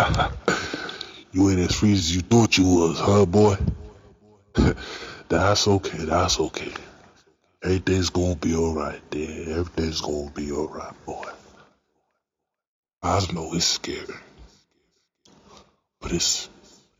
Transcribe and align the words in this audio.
you 1.32 1.50
ain't 1.50 1.60
as 1.60 1.74
free 1.74 1.92
as 1.92 2.14
you 2.14 2.22
thought 2.22 2.56
you 2.56 2.64
was, 2.64 2.98
huh, 2.98 3.26
boy? 3.26 3.56
that's 5.28 5.68
okay. 5.68 5.98
That's 5.98 6.40
okay. 6.40 6.72
Everything's 7.62 8.10
gonna 8.10 8.36
be 8.36 8.54
alright, 8.54 9.00
there. 9.10 9.58
Everything's 9.58 10.00
gonna 10.00 10.30
be 10.30 10.50
alright, 10.52 10.94
boy. 11.04 11.28
I 13.02 13.26
know 13.32 13.52
it's 13.54 13.64
scary, 13.64 14.14
but 16.00 16.12
it's 16.12 16.48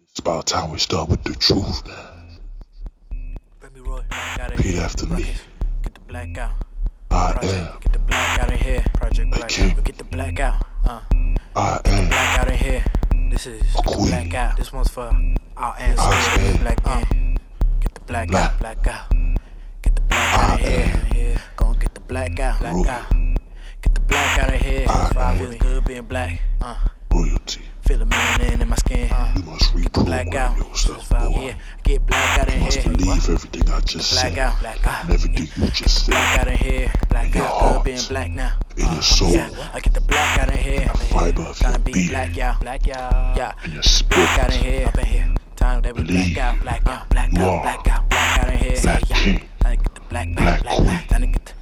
it's 0.02 0.18
about 0.18 0.46
time 0.46 0.70
we 0.70 0.78
start 0.78 1.08
with 1.08 1.22
the 1.24 1.34
truth, 1.34 1.86
man. 1.86 2.20
Repeat 4.50 4.76
after 4.76 5.06
me. 5.06 5.26
Get 5.82 5.94
the 5.94 6.00
black 6.00 6.38
out. 6.38 6.52
I 7.10 7.38
am. 7.42 7.80
Get 7.80 7.92
the 7.92 7.98
black 7.98 8.40
out 8.40 8.52
of 8.52 8.60
here. 8.60 8.84
Project 8.94 9.30
Black 9.30 9.48
This 13.42 13.46
is 13.46 13.72
get 13.74 13.84
queen. 13.86 14.08
black 14.08 14.34
out. 14.34 14.56
This 14.58 14.70
one's 14.70 14.88
for 14.90 15.10
our 15.56 15.74
ancestors. 15.78 16.58
Black 16.58 16.84
men. 16.84 17.38
Get 17.80 17.94
the 17.94 18.00
black 18.02 18.28
Black. 18.28 18.52
out. 18.52 18.58
Black 18.60 18.86
out. 18.86 19.10
Get 19.80 19.94
the 19.94 20.02
black 20.02 20.38
out 20.38 20.60
of 20.60 20.66
here. 20.66 20.86
here. 21.14 21.36
Gon' 21.56 21.78
get 21.78 21.94
the 21.94 22.00
black 22.00 22.38
out. 22.38 22.60
Black 22.60 22.74
Royal. 22.74 22.88
out. 22.88 23.10
Get 23.80 23.94
the 23.94 24.00
black 24.02 24.38
out 24.40 24.54
of 24.54 24.60
here. 24.60 24.86
I 24.88 25.10
Five 25.14 25.38
feeling 25.38 25.58
good 25.58 25.84
being 25.86 26.02
black. 26.02 26.42
Uh, 26.60 26.76
Royalty. 27.10 27.62
feel 27.86 28.02
a 28.02 28.04
melanin 28.04 28.60
in 28.60 28.68
my 28.68 28.76
skin. 28.76 29.10
Uh. 29.10 29.32
You 29.34 29.42
must 29.44 29.72
Black 29.72 30.26
reprogram 30.26 30.34
out. 30.36 30.58
yourself, 30.58 31.08
boy. 31.08 31.40
yeah. 31.40 31.54
Get 31.82 32.06
black 32.06 32.38
out 32.40 32.48
of 32.48 32.54
You 32.54 32.60
must 32.60 32.76
here. 32.78 32.92
believe 32.92 33.28
everything 33.30 33.70
I 33.70 33.80
just 33.80 34.12
Black 34.12 34.28
said. 34.34 34.38
out. 34.38 34.60
Black 34.60 34.86
out. 34.86 35.04
And 35.04 35.12
everything 35.14 35.64
you 35.64 35.70
just 35.70 36.06
Black 36.10 36.38
said. 36.38 36.48
out 36.48 36.54
of 36.54 36.60
here. 36.60 36.92
Black 37.08 37.36
out. 37.36 37.72
Good 37.72 37.84
being 37.84 38.06
black 38.10 38.30
now. 38.32 38.52
In 38.76 38.84
your 38.92 39.02
soul. 39.02 39.30
Yeah, 39.32 39.48
I 39.72 39.80
get 39.80 39.94
the 39.94 39.99
black 39.99 39.99
out 39.99 39.99
here. 40.70 40.88
fiber 41.10 41.42
of 41.42 41.60
your 41.60 41.78
be 41.78 41.92
being. 41.92 42.08
black, 42.08 42.36
y'all. 42.36 42.56
Black, 42.60 42.86
y'all. 42.86 43.36
Yeah. 43.36 43.52
In 43.64 43.72
your 43.72 43.82
Black 44.08 44.38
out 44.38 44.48
of 44.48 44.54
spirit. 44.54 44.54
here. 44.54 44.86
Up 44.88 44.98
in 44.98 45.04
here. 45.06 45.34
Time 45.56 45.82
that 45.82 45.94
we 45.96 46.02
Believe. 46.04 46.34
black 46.34 46.54
out. 46.56 46.62
Black 46.62 46.86
out. 46.88 47.08
Black 47.10 47.32
You 47.32 47.42
out. 47.42 47.48
are 47.48 47.62
Black 47.62 47.88
out. 47.88 48.08
Black 48.10 48.38
out 48.38 48.48
of 48.54 48.60
here. 48.60 48.80
Black 48.82 49.08
yeah. 49.10 49.16
king. 49.16 49.40
Tryna 49.60 49.82
get 49.82 49.94
the 49.94 50.00
black 50.08 50.28
Black 50.34 50.62
back. 50.62 50.62
Black 50.62 50.76
queen. 50.76 50.86
back. 50.86 51.08
Tryna 51.08 51.32
get 51.32 51.44
the. 51.46 51.52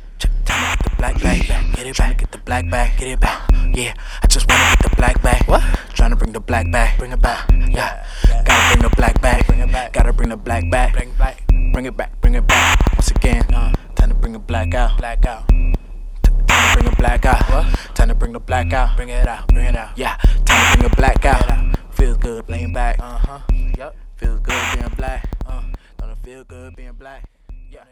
Tryna 0.44 0.78
get 0.78 0.82
the 0.84 0.97
black 0.97 1.22
back. 1.22 1.47
Get 1.77 1.86
it 1.86 1.97
back. 1.97 2.19
Get 2.19 2.32
the 2.32 2.38
black 2.38 2.70
back. 2.70 2.98
Get 2.98 3.08
it 3.08 3.20
back. 3.20 3.50
Yeah. 3.74 3.94
I 4.22 4.27
just 4.27 4.48
wanna 4.48 4.64
get 4.77 4.91
the 4.91 4.97
black 4.97 5.22
back. 5.22 5.48
What? 5.48 5.62
Tryna 5.94 6.19
bring 6.19 6.32
the 6.32 6.41
black 6.41 6.70
back. 6.72 6.98
Bring 6.98 7.12
it 7.12 7.20
back. 7.22 7.48
Yeah. 7.50 8.04
Gotta 8.44 8.77
bring 8.77 8.82
the 8.91 8.97
black 8.97 9.20
back. 9.20 9.47
Bring 9.47 9.60
it 9.60 9.72
back. 9.72 9.92
Gotta 9.92 10.12
bring 10.12 10.28
the 10.30 10.36
black 10.36 10.70
back. 10.70 10.92
Bring 10.94 11.08
it 11.10 11.19
back. 11.19 11.42
Bring 11.72 11.84
it 11.86 11.97
back. 11.97 12.20
Bring 12.20 12.34
it 12.34 12.47
back. 12.47 12.92
Once 12.94 13.10
again. 13.10 13.44
Uh. 13.54 13.72
Time 13.94 14.08
to 14.10 14.14
bring 14.14 14.32
the 14.32 14.38
black 14.38 14.75
out. 14.75 14.98
Black 14.98 15.25
out. 15.27 15.47
Time 15.48 15.75
to 16.22 16.75
bring 16.75 16.84
the 16.91 16.97
black 16.97 17.25
out. 17.27 17.42
What? 17.50 17.66
Time 18.08 18.14
to 18.14 18.20
bring 18.20 18.32
the 18.32 18.40
black 18.40 18.72
out, 18.72 18.96
bring 18.96 19.10
it 19.10 19.28
out, 19.28 19.46
bring 19.48 19.66
it 19.66 19.76
out. 19.76 19.90
Yeah, 19.98 20.16
time 20.16 20.72
to 20.72 20.78
bring 20.78 20.88
the 20.88 20.96
black 20.96 21.26
out. 21.26 21.76
Feels 21.90 22.16
good, 22.16 22.46
playing 22.46 22.72
back. 22.72 22.98
Uh 22.98 23.18
huh. 23.18 23.40
Yep. 23.76 23.96
Feels 24.16 24.40
good 24.40 24.62
being 24.72 24.92
black. 24.96 25.28
Uh, 25.44 25.60
don't 25.98 26.18
feel 26.24 26.42
good 26.44 26.74
being 26.74 26.94
black. 26.94 27.28
Yeah. 27.70 27.84